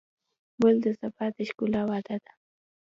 ګل 0.61 0.75
د 0.83 0.85
سبا 0.99 1.25
د 1.35 1.37
ښکلا 1.49 1.81
وعده 1.89 2.17
ده. 2.23 2.31